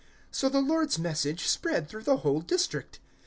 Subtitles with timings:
[0.31, 2.97] 013:049 So the Lord's Message spread through the whole district.